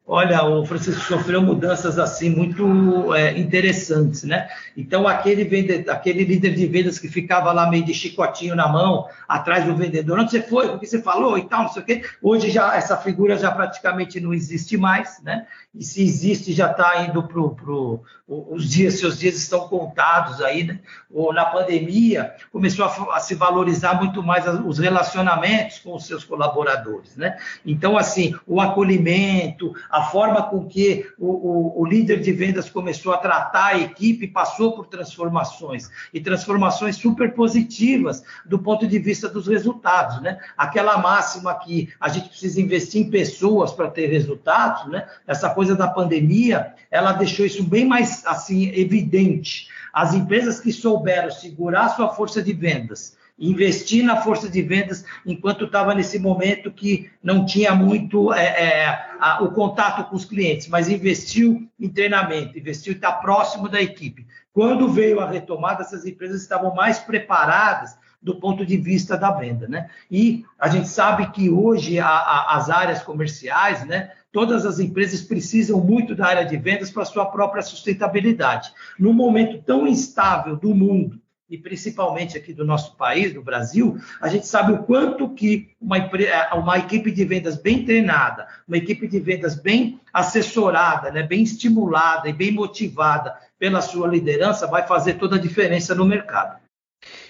Olha, 0.08 0.44
o 0.44 0.64
Francisco 0.64 1.02
sofreu 1.02 1.42
mudanças 1.42 1.98
assim 1.98 2.30
muito 2.30 3.12
é, 3.12 3.36
interessantes, 3.36 4.22
né? 4.22 4.48
Então 4.76 5.08
aquele 5.08 5.42
aquele 5.90 6.22
líder 6.22 6.54
de 6.54 6.64
vendas 6.68 6.96
que 6.96 7.08
ficava 7.08 7.52
lá 7.52 7.68
meio 7.68 7.84
de 7.84 7.92
chicotinho 7.92 8.54
na 8.54 8.68
mão, 8.68 9.08
atrás 9.26 9.64
do 9.64 9.74
vendedor, 9.74 10.20
onde 10.20 10.30
você 10.30 10.40
foi, 10.40 10.68
o 10.68 10.78
que 10.78 10.86
você 10.86 11.02
falou 11.02 11.36
e 11.36 11.48
tal, 11.48 11.64
não 11.64 11.68
sei 11.70 11.82
o 11.82 11.84
quê. 11.84 12.04
Hoje 12.22 12.52
já 12.52 12.76
essa 12.76 12.96
figura 12.96 13.36
já 13.36 13.50
praticamente 13.50 14.20
não 14.20 14.32
existe 14.32 14.76
mais, 14.76 15.20
né? 15.24 15.44
E 15.74 15.82
se 15.82 16.04
existe 16.04 16.52
já 16.52 16.70
está 16.70 17.02
indo 17.02 17.24
para 17.24 17.42
pro, 17.48 18.00
os 18.28 18.68
dias, 18.70 18.98
seus 18.98 19.18
dias 19.18 19.36
estão 19.36 19.68
contados 19.68 20.40
aí, 20.40 20.64
né? 20.64 20.80
Ou 21.10 21.32
na 21.32 21.44
pandemia 21.44 22.34
começou 22.52 22.84
a, 22.84 23.16
a 23.16 23.20
se 23.20 23.34
valorizar 23.34 23.94
muito 23.94 24.22
mais 24.22 24.46
os 24.64 24.78
relacionamentos 24.78 25.80
com 25.80 25.94
os 25.94 26.06
seus 26.06 26.22
colaboradores, 26.24 27.16
né? 27.16 27.36
Então 27.64 27.98
assim, 27.98 28.34
o 28.46 28.60
acolhimento 28.60 29.74
a 29.96 30.02
forma 30.02 30.42
com 30.42 30.66
que 30.66 31.06
o, 31.18 31.26
o, 31.26 31.80
o, 31.80 31.86
líder 31.86 32.20
de 32.20 32.30
vendas 32.30 32.68
começou 32.68 33.14
a 33.14 33.16
tratar 33.16 33.68
a 33.68 33.78
equipe 33.78 34.28
passou 34.28 34.72
por 34.72 34.88
transformações 34.88 35.88
e 36.12 36.20
transformações 36.20 36.96
super 36.96 37.32
positivas 37.32 38.22
do 38.44 38.58
ponto 38.58 38.86
de 38.86 38.98
vista 38.98 39.26
dos 39.26 39.46
resultados, 39.46 40.20
né? 40.20 40.38
Aquela 40.54 40.98
máxima 40.98 41.54
que 41.54 41.88
a 41.98 42.10
gente 42.10 42.28
precisa 42.28 42.60
investir 42.60 43.06
em 43.06 43.10
pessoas 43.10 43.72
para 43.72 43.90
ter 43.90 44.08
resultados, 44.08 44.86
né? 44.92 45.08
Essa 45.26 45.48
coisa 45.48 45.74
da 45.74 45.88
pandemia, 45.88 46.74
ela 46.90 47.12
deixou 47.12 47.46
isso 47.46 47.64
bem 47.64 47.86
mais 47.86 48.22
assim 48.26 48.68
evidente. 48.74 49.68
As 49.94 50.12
empresas 50.12 50.60
que 50.60 50.74
souberam 50.74 51.30
segurar 51.30 51.88
sua 51.88 52.10
força 52.10 52.42
de 52.42 52.52
vendas 52.52 53.16
investir 53.38 54.02
na 54.02 54.16
força 54.16 54.48
de 54.48 54.62
vendas 54.62 55.04
enquanto 55.24 55.66
estava 55.66 55.94
nesse 55.94 56.18
momento 56.18 56.72
que 56.72 57.10
não 57.22 57.44
tinha 57.44 57.74
muito 57.74 58.32
é, 58.32 58.44
é, 58.44 59.06
a, 59.20 59.42
o 59.42 59.52
contato 59.52 60.08
com 60.08 60.16
os 60.16 60.24
clientes, 60.24 60.68
mas 60.68 60.88
investiu 60.88 61.68
em 61.78 61.88
treinamento, 61.88 62.58
investiu 62.58 62.92
em 62.92 62.96
estar 62.96 63.12
próximo 63.12 63.68
da 63.68 63.80
equipe. 63.80 64.26
Quando 64.52 64.88
veio 64.88 65.20
a 65.20 65.28
retomada, 65.28 65.82
essas 65.82 66.06
empresas 66.06 66.40
estavam 66.40 66.74
mais 66.74 66.98
preparadas 66.98 67.96
do 68.22 68.40
ponto 68.40 68.64
de 68.64 68.76
vista 68.76 69.16
da 69.16 69.30
venda, 69.30 69.68
né? 69.68 69.90
E 70.10 70.44
a 70.58 70.68
gente 70.68 70.88
sabe 70.88 71.30
que 71.30 71.50
hoje 71.50 71.98
a, 71.98 72.08
a, 72.08 72.56
as 72.56 72.70
áreas 72.70 73.02
comerciais, 73.02 73.86
né? 73.86 74.10
Todas 74.32 74.66
as 74.66 74.80
empresas 74.80 75.22
precisam 75.22 75.80
muito 75.80 76.14
da 76.14 76.26
área 76.26 76.44
de 76.44 76.56
vendas 76.56 76.90
para 76.90 77.04
sua 77.04 77.26
própria 77.26 77.62
sustentabilidade. 77.62 78.72
No 78.98 79.12
momento 79.12 79.62
tão 79.62 79.86
instável 79.86 80.56
do 80.56 80.74
mundo, 80.74 81.20
e 81.48 81.56
principalmente 81.56 82.36
aqui 82.36 82.52
do 82.52 82.64
nosso 82.64 82.96
país, 82.96 83.32
do 83.32 83.42
Brasil, 83.42 83.98
a 84.20 84.28
gente 84.28 84.46
sabe 84.46 84.72
o 84.72 84.82
quanto 84.82 85.28
que 85.28 85.70
uma, 85.80 85.96
é, 85.96 86.54
uma 86.54 86.78
equipe 86.78 87.10
de 87.10 87.24
vendas 87.24 87.56
bem 87.56 87.84
treinada, 87.84 88.48
uma 88.66 88.76
equipe 88.76 89.06
de 89.06 89.20
vendas 89.20 89.54
bem 89.54 90.00
assessorada, 90.12 91.10
né, 91.10 91.22
bem 91.22 91.42
estimulada 91.42 92.28
e 92.28 92.32
bem 92.32 92.50
motivada 92.50 93.36
pela 93.58 93.80
sua 93.80 94.08
liderança 94.08 94.66
vai 94.66 94.86
fazer 94.86 95.14
toda 95.14 95.36
a 95.36 95.40
diferença 95.40 95.94
no 95.94 96.04
mercado. 96.04 96.58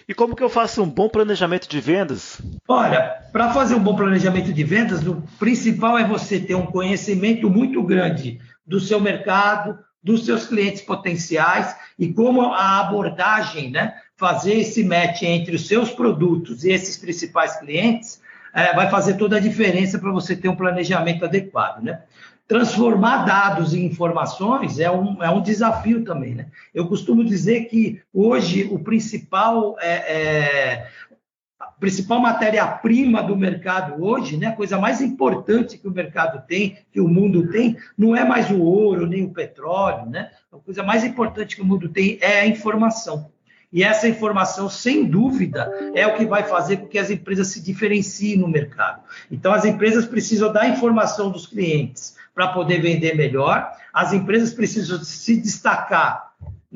E 0.09 0.15
como 0.15 0.35
que 0.35 0.43
eu 0.43 0.49
faço 0.49 0.83
um 0.83 0.89
bom 0.89 1.09
planejamento 1.09 1.69
de 1.69 1.81
vendas? 1.81 2.41
Olha, 2.67 3.23
para 3.33 3.53
fazer 3.53 3.75
um 3.75 3.83
bom 3.83 3.97
planejamento 3.97 4.53
de 4.53 4.65
vendas, 4.65 5.07
o 5.07 5.23
principal 5.39 5.99
é 5.99 6.05
você 6.05 6.41
ter 6.41 6.55
um 6.55 6.67
conhecimento 6.67 7.51
muito 7.51 7.83
grande 7.83 8.41
do 8.65 8.81
seu 8.81 9.01
mercado, 9.01 9.79
dos 10.03 10.25
seus 10.25 10.47
clientes 10.47 10.83
potenciais 10.83 11.77
e 11.99 12.13
como 12.13 12.53
a 12.53 12.79
abordagem, 12.79 13.73
né, 13.73 13.95
fazer 14.17 14.55
esse 14.55 14.83
match 14.83 15.23
entre 15.23 15.55
os 15.55 15.67
seus 15.67 15.91
produtos 15.91 16.65
e 16.65 16.71
esses 16.71 16.97
principais 16.97 17.57
clientes, 17.57 18.21
é, 18.53 18.75
vai 18.75 18.89
fazer 18.91 19.15
toda 19.15 19.37
a 19.37 19.41
diferença 19.41 19.99
para 19.99 20.11
você 20.11 20.35
ter 20.35 20.49
um 20.49 20.57
planejamento 20.57 21.25
adequado, 21.25 21.83
né? 21.83 22.03
Transformar 22.49 23.25
dados 23.25 23.75
em 23.75 23.85
informações 23.85 24.79
é 24.79 24.91
um, 24.91 25.23
é 25.23 25.29
um 25.29 25.43
desafio 25.43 26.05
também, 26.05 26.35
né? 26.35 26.47
Eu 26.73 26.87
costumo 26.87 27.25
dizer 27.25 27.65
que 27.65 28.01
hoje 28.15 28.69
o 28.71 28.79
principal 28.79 29.77
é, 29.81 29.93
é 29.93 30.87
principal 31.79 32.21
matéria-prima 32.21 33.23
do 33.23 33.37
mercado 33.37 34.03
hoje, 34.03 34.37
né, 34.37 34.47
a 34.47 34.57
coisa 34.57 34.79
mais 34.79 35.01
importante 35.01 35.77
que 35.77 35.87
o 35.87 35.93
mercado 35.93 36.47
tem, 36.47 36.79
que 36.91 37.01
o 37.01 37.09
mundo 37.09 37.51
tem, 37.51 37.77
não 37.99 38.17
é 38.17 38.25
mais 38.25 38.51
o 38.51 38.63
ouro 38.63 39.07
nem 39.07 39.25
o 39.25 39.33
petróleo, 39.33 40.09
né? 40.09 40.31
A 40.51 40.57
coisa 40.57 40.83
mais 40.83 41.05
importante 41.05 41.57
que 41.57 41.63
o 41.63 41.65
mundo 41.65 41.89
tem 41.89 42.19
é 42.23 42.41
a 42.41 42.47
informação. 42.47 43.31
E 43.73 43.83
essa 43.83 44.09
informação, 44.09 44.69
sem 44.69 45.05
dúvida, 45.05 45.71
é 45.95 46.07
o 46.07 46.17
que 46.17 46.25
vai 46.25 46.45
fazer 46.45 46.79
com 46.79 46.87
que 46.87 46.99
as 46.99 47.11
empresas 47.11 47.49
se 47.49 47.61
diferenciem 47.61 48.37
no 48.37 48.49
mercado. 48.49 49.03
Então, 49.31 49.53
as 49.53 49.65
empresas 49.65 50.07
precisam 50.07 50.53
da 50.53 50.69
informação 50.69 51.31
dos 51.31 51.47
clientes 51.47 52.15
para 52.35 52.49
poder 52.49 52.81
vender 52.81 53.17
melhor, 53.17 53.71
as 53.93 54.13
empresas 54.13 54.53
precisam 54.53 55.03
se 55.03 55.37
destacar 55.41 56.27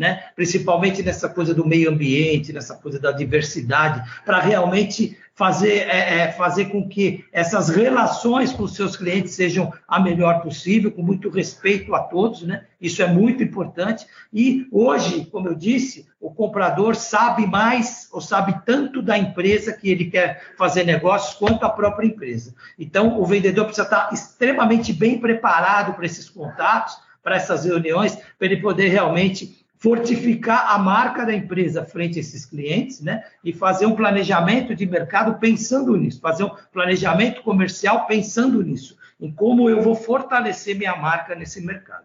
né? 0.00 0.24
principalmente 0.34 1.02
nessa 1.02 1.28
coisa 1.28 1.52
do 1.52 1.66
meio 1.66 1.90
ambiente, 1.90 2.54
nessa 2.54 2.74
coisa 2.74 2.98
da 2.98 3.12
diversidade, 3.12 4.02
para 4.24 4.40
realmente 4.40 5.18
fazer, 5.40 5.88
é, 5.88 6.18
é, 6.18 6.32
fazer 6.32 6.66
com 6.66 6.86
que 6.86 7.24
essas 7.32 7.70
relações 7.70 8.52
com 8.52 8.64
os 8.64 8.74
seus 8.74 8.94
clientes 8.94 9.32
sejam 9.32 9.72
a 9.88 9.98
melhor 9.98 10.42
possível, 10.42 10.92
com 10.92 11.00
muito 11.00 11.30
respeito 11.30 11.94
a 11.94 12.00
todos, 12.00 12.42
né? 12.42 12.66
Isso 12.78 13.02
é 13.02 13.06
muito 13.06 13.42
importante. 13.42 14.06
E 14.30 14.68
hoje, 14.70 15.24
como 15.32 15.48
eu 15.48 15.54
disse, 15.54 16.06
o 16.20 16.30
comprador 16.30 16.94
sabe 16.94 17.46
mais 17.46 18.06
ou 18.12 18.20
sabe 18.20 18.54
tanto 18.66 19.00
da 19.00 19.16
empresa 19.16 19.72
que 19.72 19.88
ele 19.88 20.10
quer 20.10 20.52
fazer 20.58 20.84
negócios 20.84 21.34
quanto 21.36 21.64
a 21.64 21.70
própria 21.70 22.06
empresa. 22.06 22.54
Então, 22.78 23.18
o 23.18 23.24
vendedor 23.24 23.64
precisa 23.64 23.84
estar 23.86 24.10
extremamente 24.12 24.92
bem 24.92 25.18
preparado 25.18 25.94
para 25.94 26.04
esses 26.04 26.28
contatos, 26.28 26.98
para 27.22 27.36
essas 27.36 27.64
reuniões, 27.64 28.14
para 28.14 28.46
ele 28.46 28.58
poder 28.58 28.88
realmente 28.88 29.64
fortificar 29.80 30.72
a 30.72 30.78
marca 30.78 31.24
da 31.24 31.34
empresa 31.34 31.84
frente 31.84 32.18
a 32.18 32.20
esses 32.20 32.44
clientes, 32.44 33.00
né? 33.00 33.24
E 33.42 33.50
fazer 33.50 33.86
um 33.86 33.96
planejamento 33.96 34.74
de 34.74 34.84
mercado 34.84 35.40
pensando 35.40 35.96
nisso, 35.96 36.20
fazer 36.20 36.44
um 36.44 36.50
planejamento 36.70 37.42
comercial 37.42 38.06
pensando 38.06 38.62
nisso, 38.62 38.96
em 39.18 39.32
como 39.32 39.70
eu 39.70 39.80
vou 39.80 39.94
fortalecer 39.94 40.76
minha 40.76 40.94
marca 40.94 41.34
nesse 41.34 41.64
mercado. 41.64 42.04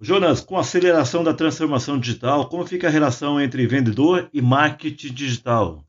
Jonas, 0.00 0.40
com 0.40 0.56
a 0.56 0.60
aceleração 0.60 1.24
da 1.24 1.34
transformação 1.34 1.98
digital, 1.98 2.48
como 2.48 2.64
fica 2.64 2.86
a 2.86 2.90
relação 2.90 3.40
entre 3.40 3.66
vendedor 3.66 4.30
e 4.32 4.40
marketing 4.40 5.12
digital? 5.12 5.84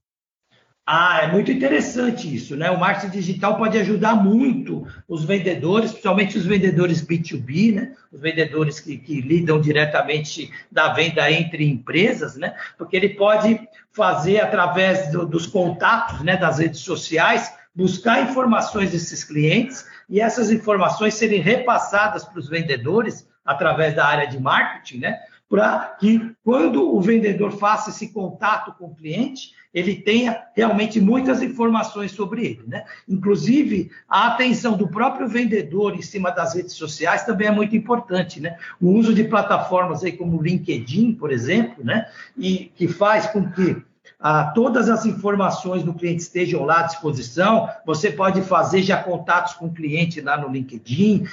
Ah, 0.92 1.20
é 1.22 1.28
muito 1.28 1.52
interessante 1.52 2.34
isso, 2.36 2.56
né? 2.56 2.72
O 2.72 2.80
marketing 2.80 3.12
digital 3.12 3.58
pode 3.58 3.78
ajudar 3.78 4.16
muito 4.16 4.88
os 5.08 5.24
vendedores, 5.24 5.92
principalmente 5.92 6.36
os 6.36 6.48
vendedores 6.48 7.00
B2B, 7.06 7.76
né? 7.76 7.96
Os 8.12 8.20
vendedores 8.20 8.80
que, 8.80 8.98
que 8.98 9.22
lidam 9.22 9.62
diretamente 9.62 10.52
da 10.72 10.92
venda 10.92 11.32
entre 11.32 11.64
empresas, 11.64 12.38
né? 12.38 12.56
Porque 12.76 12.98
ele 12.98 13.10
pode 13.10 13.62
fazer 13.92 14.40
através 14.40 15.12
do, 15.12 15.28
dos 15.28 15.46
contatos, 15.46 16.22
né? 16.22 16.36
Das 16.36 16.58
redes 16.58 16.80
sociais, 16.80 17.54
buscar 17.76 18.24
informações 18.24 18.90
desses 18.90 19.24
clientes 19.24 19.86
e 20.10 20.20
essas 20.20 20.50
informações 20.50 21.14
serem 21.14 21.40
repassadas 21.40 22.26
para 22.26 22.40
os 22.40 22.50
vendedores 22.50 23.28
através 23.46 23.96
da 23.96 24.08
área 24.08 24.26
de 24.26 24.40
marketing, 24.40 25.02
né? 25.02 25.20
Para 25.50 25.98
que 26.00 26.32
quando 26.44 26.96
o 26.96 27.02
vendedor 27.02 27.52
faça 27.52 27.90
esse 27.90 28.14
contato 28.14 28.74
com 28.78 28.86
o 28.86 28.96
cliente, 28.96 29.52
ele 29.74 29.96
tenha 29.96 30.44
realmente 30.56 31.00
muitas 31.00 31.42
informações 31.42 32.12
sobre 32.12 32.46
ele. 32.46 32.64
Né? 32.68 32.84
Inclusive, 33.08 33.92
a 34.08 34.28
atenção 34.28 34.78
do 34.78 34.88
próprio 34.88 35.28
vendedor 35.28 35.96
em 35.96 36.02
cima 36.02 36.32
das 36.32 36.54
redes 36.56 36.74
sociais 36.74 37.24
também 37.24 37.48
é 37.48 37.52
muito 37.52 37.76
importante. 37.76 38.40
Né? 38.40 38.58
O 38.80 38.92
uso 38.92 39.14
de 39.14 39.24
plataformas 39.24 40.04
aí 40.04 40.12
como 40.12 40.38
o 40.38 40.44
LinkedIn, 40.44 41.14
por 41.14 41.32
exemplo, 41.32 41.84
né? 41.84 42.08
e 42.38 42.72
que 42.76 42.88
faz 42.88 43.28
com 43.28 43.50
que 43.52 43.82
ah, 44.20 44.52
todas 44.54 44.90
as 44.90 45.06
informações 45.06 45.82
do 45.82 45.94
cliente 45.94 46.24
estejam 46.24 46.66
lá 46.66 46.82
à 46.82 46.84
disposição, 46.84 47.70
você 47.86 48.12
pode 48.12 48.42
fazer 48.42 48.82
já 48.82 49.02
contatos 49.02 49.54
com 49.54 49.68
o 49.68 49.74
cliente 49.74 50.20
lá 50.20 50.38
no 50.38 50.50
LinkedIn. 50.50 51.26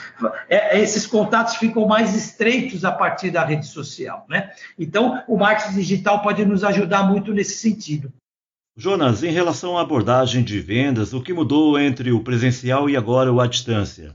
É, 0.48 0.80
esses 0.80 1.04
contatos 1.04 1.56
ficam 1.56 1.86
mais 1.88 2.14
estreitos 2.14 2.84
a 2.84 2.92
partir 2.92 3.30
da 3.30 3.44
rede 3.44 3.66
social. 3.66 4.24
Né? 4.28 4.50
Então, 4.78 5.20
o 5.26 5.36
marketing 5.36 5.74
digital 5.74 6.22
pode 6.22 6.44
nos 6.44 6.62
ajudar 6.62 7.02
muito 7.02 7.34
nesse 7.34 7.56
sentido. 7.56 8.12
Jonas, 8.76 9.24
em 9.24 9.32
relação 9.32 9.76
à 9.76 9.80
abordagem 9.80 10.44
de 10.44 10.60
vendas, 10.60 11.12
o 11.12 11.20
que 11.20 11.32
mudou 11.32 11.78
entre 11.80 12.12
o 12.12 12.22
presencial 12.22 12.88
e 12.88 12.96
agora 12.96 13.32
o 13.32 13.40
à 13.40 13.48
distância? 13.48 14.14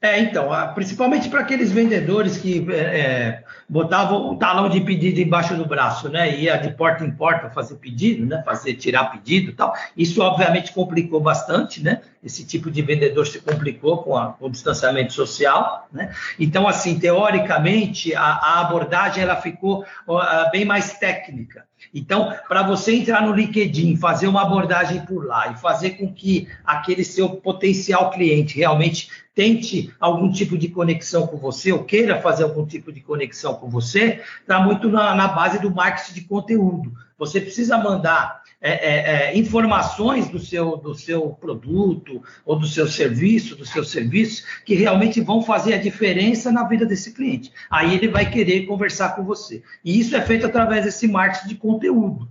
É, 0.00 0.20
então, 0.20 0.50
principalmente 0.74 1.28
para 1.28 1.40
aqueles 1.40 1.72
vendedores 1.72 2.38
que 2.38 2.64
é, 2.72 3.42
botavam 3.68 4.30
o 4.32 4.36
talão 4.36 4.68
de 4.68 4.80
pedido 4.80 5.20
embaixo 5.20 5.54
do 5.54 5.66
braço, 5.66 6.08
né? 6.08 6.38
Ia 6.40 6.56
de 6.56 6.70
porta 6.70 7.04
em 7.04 7.10
porta 7.10 7.50
fazer 7.50 7.74
pedido, 7.76 8.24
né? 8.24 8.42
Fazer 8.44 8.74
tirar 8.74 9.10
pedido, 9.10 9.50
e 9.50 9.54
tal. 9.54 9.74
Isso 9.96 10.22
obviamente 10.22 10.72
complicou 10.72 11.20
bastante, 11.20 11.82
né? 11.82 12.00
Esse 12.22 12.44
tipo 12.44 12.70
de 12.70 12.82
vendedor 12.82 13.26
se 13.26 13.40
complicou 13.40 13.98
com, 13.98 14.16
a, 14.16 14.32
com 14.32 14.46
o 14.46 14.50
distanciamento 14.50 15.12
social, 15.12 15.88
né? 15.92 16.14
Então, 16.38 16.66
assim, 16.66 16.98
teoricamente 16.98 18.14
a, 18.14 18.22
a 18.22 18.60
abordagem 18.60 19.22
ela 19.22 19.36
ficou 19.36 19.82
uh, 19.82 20.50
bem 20.50 20.64
mais 20.64 20.98
técnica. 20.98 21.64
Então, 21.94 22.34
para 22.48 22.62
você 22.62 22.94
entrar 22.94 23.22
no 23.22 23.32
LinkedIn, 23.32 23.96
fazer 23.96 24.26
uma 24.26 24.42
abordagem 24.42 25.04
por 25.06 25.24
lá 25.24 25.52
e 25.52 25.56
fazer 25.56 25.90
com 25.90 26.12
que 26.12 26.48
aquele 26.64 27.04
seu 27.04 27.30
potencial 27.30 28.10
cliente 28.10 28.56
realmente 28.56 29.08
tente 29.34 29.94
algum 30.00 30.30
tipo 30.32 30.58
de 30.58 30.68
conexão 30.68 31.26
com 31.26 31.36
você 31.36 31.72
ou 31.72 31.84
queira 31.84 32.20
fazer 32.20 32.42
algum 32.42 32.66
tipo 32.66 32.92
de 32.92 33.00
conexão 33.00 33.54
com 33.54 33.70
você, 33.70 34.20
está 34.40 34.58
muito 34.58 34.88
na, 34.88 35.14
na, 35.14 35.28
base 35.28 35.60
do 35.60 35.70
marketing 35.70 36.14
de 36.14 36.22
conteúdo. 36.22 36.92
Você 37.18 37.40
precisa 37.40 37.76
mandar 37.76 38.42
é, 38.60 38.70
é, 38.70 39.30
é, 39.30 39.38
informações 39.38 40.28
do 40.28 40.38
seu, 40.38 40.76
do 40.76 40.94
seu 40.94 41.30
produto 41.30 42.22
ou 42.44 42.58
do 42.58 42.66
seu 42.66 42.86
serviço, 42.86 43.56
do 43.56 43.66
seu 43.66 43.84
serviço, 43.84 44.44
que 44.64 44.74
realmente 44.74 45.20
vão 45.20 45.42
fazer 45.42 45.74
a 45.74 45.80
diferença 45.80 46.50
na 46.50 46.64
vida 46.64 46.86
desse 46.86 47.12
cliente. 47.12 47.52
Aí 47.70 47.94
ele 47.94 48.08
vai 48.08 48.30
querer 48.30 48.66
conversar 48.66 49.16
com 49.16 49.24
você. 49.24 49.62
E 49.84 49.98
isso 49.98 50.16
é 50.16 50.20
feito 50.20 50.46
através 50.46 50.84
desse 50.84 51.06
marketing 51.06 51.48
de 51.48 51.54
conteúdo, 51.56 52.28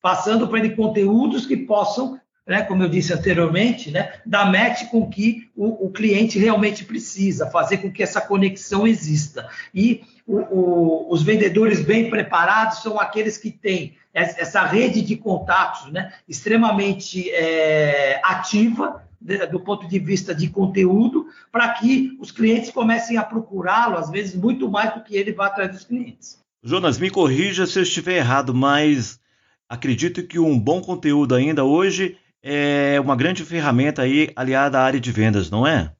passando 0.00 0.46
para 0.48 0.58
ele 0.58 0.76
conteúdos 0.76 1.46
que 1.46 1.56
possam 1.56 2.20
né, 2.46 2.62
como 2.62 2.84
eu 2.84 2.88
disse 2.88 3.12
anteriormente, 3.12 3.90
né, 3.90 4.12
dar 4.24 4.50
match 4.50 4.88
com 4.88 5.08
que 5.08 5.50
o, 5.56 5.86
o, 5.86 5.90
cliente 5.90 6.38
realmente 6.38 6.84
precisa, 6.84 7.50
fazer 7.50 7.78
com 7.78 7.90
que 7.90 8.02
essa 8.02 8.20
conexão 8.20 8.86
exista. 8.86 9.48
E 9.74 10.02
o, 10.24 10.36
o, 10.38 11.12
os 11.12 11.22
vendedores 11.22 11.84
bem 11.84 12.08
preparados 12.08 12.82
são 12.82 13.00
aqueles 13.00 13.36
que 13.36 13.50
têm 13.50 13.96
essa 14.14 14.64
rede 14.64 15.02
de 15.02 15.16
contatos 15.16 15.92
né, 15.92 16.12
extremamente 16.26 17.28
é, 17.30 18.18
ativa, 18.24 19.04
do 19.50 19.60
ponto 19.60 19.88
de 19.88 19.98
vista 19.98 20.34
de 20.34 20.48
conteúdo, 20.48 21.26
para 21.50 21.68
que 21.70 22.16
os 22.20 22.30
clientes 22.30 22.70
comecem 22.70 23.18
a 23.18 23.24
procurá-lo, 23.24 23.98
às 23.98 24.08
vezes, 24.08 24.34
muito 24.34 24.70
mais 24.70 24.94
do 24.94 25.02
que 25.02 25.16
ele 25.16 25.32
vai 25.32 25.48
atrás 25.48 25.70
dos 25.72 25.84
clientes. 25.84 26.40
Jonas, 26.62 26.98
me 26.98 27.10
corrija 27.10 27.66
se 27.66 27.78
eu 27.78 27.82
estiver 27.82 28.16
errado, 28.16 28.54
mas 28.54 29.20
acredito 29.68 30.22
que 30.22 30.38
um 30.38 30.58
bom 30.58 30.80
conteúdo 30.80 31.34
ainda 31.34 31.64
hoje 31.64 32.16
é 32.48 33.00
uma 33.00 33.16
grande 33.16 33.44
ferramenta 33.44 34.02
aí 34.02 34.30
aliada 34.36 34.78
à 34.78 34.84
área 34.84 35.00
de 35.00 35.10
vendas, 35.10 35.50
não 35.50 35.66
é? 35.66 35.90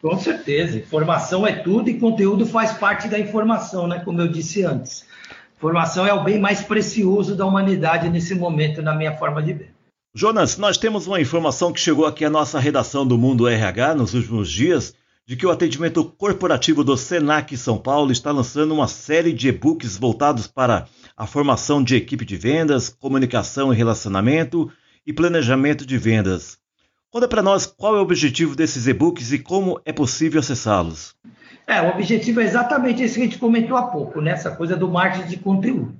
Com 0.00 0.16
certeza. 0.16 0.78
Informação 0.78 1.44
é 1.44 1.52
tudo 1.52 1.90
e 1.90 1.98
conteúdo 1.98 2.46
faz 2.46 2.72
parte 2.72 3.08
da 3.08 3.18
informação, 3.18 3.88
né? 3.88 4.00
Como 4.04 4.20
eu 4.20 4.28
disse 4.28 4.64
antes. 4.64 5.04
Informação 5.56 6.06
é 6.06 6.14
o 6.14 6.22
bem 6.22 6.38
mais 6.38 6.62
precioso 6.62 7.34
da 7.34 7.44
humanidade 7.44 8.08
nesse 8.08 8.36
momento, 8.36 8.80
na 8.80 8.94
minha 8.94 9.16
forma 9.16 9.42
de 9.42 9.52
ver. 9.52 9.74
Jonas, 10.14 10.56
nós 10.56 10.78
temos 10.78 11.08
uma 11.08 11.20
informação 11.20 11.72
que 11.72 11.80
chegou 11.80 12.06
aqui 12.06 12.24
à 12.24 12.30
nossa 12.30 12.60
redação 12.60 13.04
do 13.04 13.18
Mundo 13.18 13.48
RH 13.48 13.96
nos 13.96 14.14
últimos 14.14 14.48
dias 14.48 14.94
de 15.26 15.36
que 15.36 15.46
o 15.46 15.50
atendimento 15.50 16.04
corporativo 16.04 16.84
do 16.84 16.96
Senac 16.96 17.56
São 17.56 17.78
Paulo 17.78 18.12
está 18.12 18.30
lançando 18.30 18.72
uma 18.72 18.86
série 18.86 19.32
de 19.32 19.48
e-books 19.48 19.96
voltados 19.96 20.46
para 20.46 20.86
a 21.16 21.26
formação 21.26 21.82
de 21.82 21.96
equipe 21.96 22.24
de 22.24 22.36
vendas, 22.36 22.88
comunicação 22.88 23.72
e 23.72 23.76
relacionamento 23.76 24.70
e 25.10 25.12
planejamento 25.12 25.84
de 25.84 25.98
vendas. 25.98 26.56
Conta 27.10 27.26
para 27.26 27.42
nós 27.42 27.66
qual 27.66 27.96
é 27.96 27.98
o 27.98 28.02
objetivo 28.02 28.54
desses 28.54 28.86
e-books 28.86 29.32
e 29.32 29.40
como 29.40 29.80
é 29.84 29.92
possível 29.92 30.38
acessá-los. 30.38 31.16
É, 31.66 31.82
o 31.82 31.88
objetivo 31.88 32.40
é 32.40 32.44
exatamente 32.44 33.02
esse 33.02 33.16
que 33.16 33.20
a 33.22 33.24
gente 33.24 33.38
comentou 33.38 33.76
há 33.76 33.82
pouco, 33.82 34.20
né? 34.20 34.30
essa 34.30 34.52
coisa 34.52 34.76
do 34.76 34.88
marketing 34.88 35.28
de 35.28 35.36
conteúdo. 35.38 35.92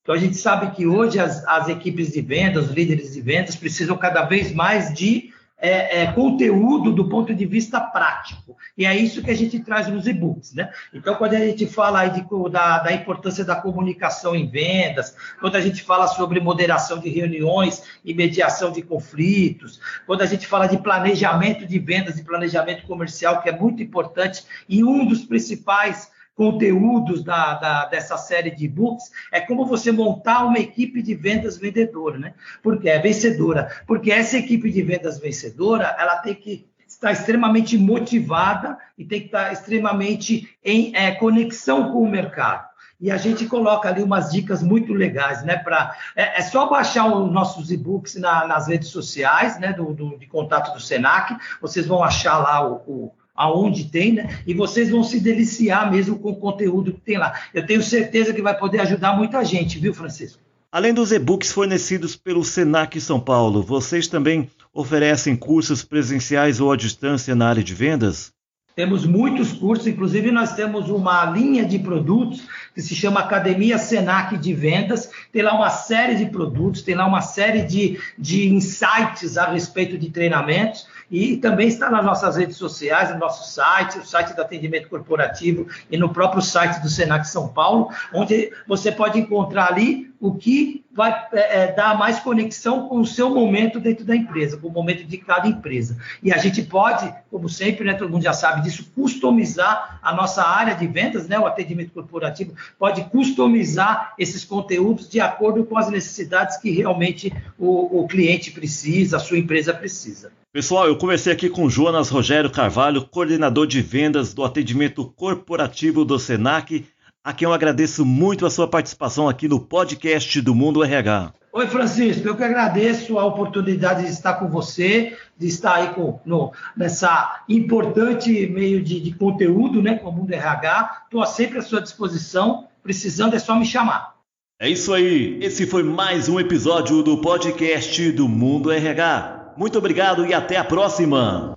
Então 0.00 0.14
a 0.14 0.18
gente 0.18 0.38
sabe 0.38 0.74
que 0.74 0.86
hoje 0.86 1.18
as, 1.18 1.46
as 1.46 1.68
equipes 1.68 2.10
de 2.10 2.22
vendas, 2.22 2.70
os 2.70 2.74
líderes 2.74 3.12
de 3.12 3.20
vendas, 3.20 3.54
precisam 3.54 3.98
cada 3.98 4.24
vez 4.24 4.50
mais 4.50 4.94
de 4.94 5.30
é, 5.56 6.02
é, 6.02 6.12
conteúdo 6.12 6.92
do 6.92 7.08
ponto 7.08 7.34
de 7.34 7.46
vista 7.46 7.80
prático. 7.80 8.56
E 8.76 8.84
é 8.84 8.96
isso 8.96 9.22
que 9.22 9.30
a 9.30 9.36
gente 9.36 9.60
traz 9.60 9.88
nos 9.88 10.06
e-books. 10.06 10.52
Né? 10.52 10.70
Então, 10.92 11.14
quando 11.14 11.34
a 11.34 11.38
gente 11.38 11.66
fala 11.66 12.06
de, 12.06 12.26
da, 12.50 12.78
da, 12.80 12.92
importância 12.92 13.44
da 13.44 13.56
comunicação 13.56 14.34
em 14.34 14.48
vendas, 14.48 15.16
quando 15.40 15.56
a 15.56 15.60
gente 15.60 15.82
fala 15.82 16.06
sobre 16.06 16.40
moderação 16.40 16.98
de 16.98 17.08
reuniões 17.08 17.82
e 18.04 18.12
mediação 18.12 18.72
de 18.72 18.82
conflitos, 18.82 19.80
quando 20.06 20.22
a 20.22 20.26
gente 20.26 20.46
fala 20.46 20.66
de 20.66 20.78
planejamento 20.78 21.66
de 21.66 21.78
vendas 21.78 22.18
e 22.18 22.24
planejamento 22.24 22.86
comercial, 22.86 23.40
que 23.40 23.48
é 23.48 23.56
muito 23.56 23.82
importante, 23.82 24.44
e 24.68 24.82
um 24.84 25.06
dos 25.06 25.24
principais 25.24 26.12
conteúdos 26.34 27.22
da, 27.22 27.54
da, 27.54 27.84
dessa 27.86 28.16
série 28.16 28.50
de 28.50 28.64
e-books 28.64 29.10
é 29.30 29.40
como 29.40 29.66
você 29.66 29.92
montar 29.92 30.44
uma 30.44 30.58
equipe 30.58 31.00
de 31.02 31.14
vendas 31.14 31.56
vendedora, 31.56 32.18
né? 32.18 32.34
Porque 32.62 32.88
é 32.88 32.98
vencedora. 32.98 33.70
Porque 33.86 34.10
essa 34.10 34.36
equipe 34.36 34.70
de 34.70 34.82
vendas 34.82 35.18
vencedora, 35.18 35.94
ela 35.98 36.16
tem 36.16 36.34
que 36.34 36.66
estar 36.86 37.12
extremamente 37.12 37.76
motivada 37.76 38.78
e 38.96 39.04
tem 39.04 39.20
que 39.20 39.26
estar 39.26 39.52
extremamente 39.52 40.56
em 40.64 40.94
é, 40.94 41.12
conexão 41.12 41.92
com 41.92 42.02
o 42.02 42.10
mercado. 42.10 42.68
E 43.00 43.10
a 43.10 43.16
gente 43.16 43.46
coloca 43.46 43.88
ali 43.88 44.02
umas 44.02 44.30
dicas 44.30 44.62
muito 44.62 44.92
legais, 44.92 45.44
né? 45.44 45.56
Pra, 45.56 45.94
é, 46.16 46.38
é 46.38 46.42
só 46.42 46.68
baixar 46.68 47.06
os 47.06 47.30
nossos 47.30 47.70
e-books 47.70 48.14
na, 48.16 48.46
nas 48.46 48.68
redes 48.68 48.88
sociais, 48.88 49.58
né? 49.58 49.72
Do, 49.72 49.92
do, 49.92 50.16
de 50.16 50.26
contato 50.26 50.72
do 50.72 50.80
Senac, 50.80 51.36
vocês 51.60 51.86
vão 51.86 52.02
achar 52.02 52.38
lá 52.38 52.66
o, 52.66 52.74
o 52.86 53.12
aonde 53.34 53.84
tem, 53.84 54.12
né? 54.12 54.38
E 54.46 54.54
vocês 54.54 54.90
vão 54.90 55.02
se 55.02 55.18
deliciar 55.18 55.90
mesmo 55.90 56.18
com 56.18 56.30
o 56.30 56.36
conteúdo 56.36 56.92
que 56.92 57.00
tem 57.00 57.18
lá. 57.18 57.34
Eu 57.52 57.66
tenho 57.66 57.82
certeza 57.82 58.32
que 58.32 58.40
vai 58.40 58.56
poder 58.56 58.80
ajudar 58.80 59.16
muita 59.16 59.44
gente, 59.44 59.78
viu, 59.78 59.92
Francisco? 59.92 60.40
Além 60.70 60.92
dos 60.92 61.12
e-books 61.12 61.52
fornecidos 61.52 62.16
pelo 62.16 62.44
Senac 62.44 63.00
São 63.00 63.20
Paulo, 63.20 63.62
vocês 63.62 64.08
também 64.08 64.50
oferecem 64.72 65.36
cursos 65.36 65.84
presenciais 65.84 66.60
ou 66.60 66.72
à 66.72 66.76
distância 66.76 67.34
na 67.34 67.48
área 67.48 67.62
de 67.62 67.74
vendas? 67.74 68.32
Temos 68.74 69.06
muitos 69.06 69.52
cursos, 69.52 69.86
inclusive 69.86 70.32
nós 70.32 70.54
temos 70.54 70.90
uma 70.90 71.24
linha 71.26 71.64
de 71.64 71.78
produtos 71.78 72.42
que 72.74 72.82
se 72.82 72.92
chama 72.92 73.20
Academia 73.20 73.78
Senac 73.78 74.36
de 74.36 74.52
Vendas. 74.52 75.08
Tem 75.32 75.42
lá 75.42 75.54
uma 75.54 75.70
série 75.70 76.16
de 76.16 76.26
produtos, 76.26 76.82
tem 76.82 76.96
lá 76.96 77.06
uma 77.06 77.20
série 77.20 77.62
de, 77.62 78.00
de 78.18 78.52
insights 78.52 79.38
a 79.38 79.52
respeito 79.52 79.96
de 79.96 80.10
treinamentos 80.10 80.88
e 81.10 81.36
também 81.36 81.68
está 81.68 81.90
nas 81.90 82.04
nossas 82.04 82.36
redes 82.36 82.56
sociais, 82.56 83.10
no 83.10 83.18
nosso 83.18 83.52
site, 83.52 83.98
o 83.98 84.04
site 84.04 84.34
do 84.34 84.42
atendimento 84.42 84.88
corporativo 84.88 85.66
e 85.90 85.96
no 85.96 86.12
próprio 86.12 86.42
site 86.42 86.80
do 86.80 86.88
Senac 86.88 87.26
São 87.26 87.48
Paulo, 87.48 87.88
onde 88.12 88.52
você 88.66 88.90
pode 88.90 89.18
encontrar 89.18 89.72
ali 89.72 90.13
o 90.24 90.34
que 90.34 90.82
vai 90.90 91.12
é, 91.34 91.64
é, 91.64 91.72
dar 91.72 91.98
mais 91.98 92.18
conexão 92.18 92.88
com 92.88 92.98
o 92.98 93.06
seu 93.06 93.28
momento 93.28 93.78
dentro 93.78 94.06
da 94.06 94.16
empresa, 94.16 94.56
com 94.56 94.68
o 94.68 94.72
momento 94.72 95.04
de 95.04 95.18
cada 95.18 95.46
empresa. 95.46 95.98
E 96.22 96.32
a 96.32 96.38
gente 96.38 96.62
pode, 96.62 97.12
como 97.30 97.46
sempre, 97.46 97.84
né, 97.84 97.92
todo 97.92 98.10
mundo 98.10 98.22
já 98.22 98.32
sabe 98.32 98.62
disso, 98.62 98.90
customizar 98.94 100.00
a 100.02 100.14
nossa 100.14 100.42
área 100.42 100.74
de 100.74 100.86
vendas, 100.86 101.28
né, 101.28 101.38
o 101.38 101.44
atendimento 101.44 101.92
corporativo, 101.92 102.54
pode 102.78 103.04
customizar 103.10 104.14
esses 104.18 104.46
conteúdos 104.46 105.10
de 105.10 105.20
acordo 105.20 105.62
com 105.62 105.76
as 105.76 105.90
necessidades 105.90 106.56
que 106.56 106.70
realmente 106.70 107.30
o, 107.58 108.00
o 108.00 108.08
cliente 108.08 108.50
precisa, 108.50 109.18
a 109.18 109.20
sua 109.20 109.36
empresa 109.36 109.74
precisa. 109.74 110.32
Pessoal, 110.54 110.86
eu 110.86 110.96
conversei 110.96 111.32
aqui 111.32 111.50
com 111.50 111.68
Jonas 111.68 112.08
Rogério 112.08 112.48
Carvalho, 112.48 113.04
coordenador 113.08 113.66
de 113.66 113.82
vendas 113.82 114.32
do 114.32 114.42
atendimento 114.42 115.04
corporativo 115.04 116.02
do 116.02 116.18
Senac, 116.18 116.86
a 117.24 117.32
quem 117.32 117.46
eu 117.46 117.54
agradeço 117.54 118.04
muito 118.04 118.44
a 118.44 118.50
sua 118.50 118.68
participação 118.68 119.26
aqui 119.26 119.48
no 119.48 119.58
podcast 119.58 120.42
do 120.42 120.54
Mundo 120.54 120.84
RH. 120.84 121.32
Oi, 121.50 121.66
Francisco, 121.68 122.28
eu 122.28 122.36
que 122.36 122.42
agradeço 122.44 123.18
a 123.18 123.24
oportunidade 123.24 124.02
de 124.02 124.10
estar 124.10 124.34
com 124.34 124.48
você, 124.48 125.16
de 125.38 125.46
estar 125.46 125.76
aí 125.76 125.94
com, 125.94 126.20
no, 126.26 126.52
nessa 126.76 127.42
importante 127.48 128.46
meio 128.48 128.82
de, 128.82 129.00
de 129.00 129.12
conteúdo, 129.12 129.80
né, 129.80 129.94
com 129.94 130.10
o 130.10 130.12
Mundo 130.12 130.32
RH. 130.32 131.04
Estou 131.04 131.24
sempre 131.24 131.58
à 131.58 131.62
sua 131.62 131.80
disposição, 131.80 132.68
precisando 132.82 133.34
é 133.34 133.38
só 133.38 133.56
me 133.56 133.64
chamar. 133.64 134.14
É 134.60 134.68
isso 134.68 134.92
aí, 134.92 135.38
esse 135.40 135.66
foi 135.66 135.82
mais 135.82 136.28
um 136.28 136.38
episódio 136.38 137.02
do 137.02 137.20
podcast 137.20 138.12
do 138.12 138.28
Mundo 138.28 138.70
RH. 138.70 139.54
Muito 139.56 139.78
obrigado 139.78 140.26
e 140.26 140.34
até 140.34 140.56
a 140.56 140.64
próxima! 140.64 141.56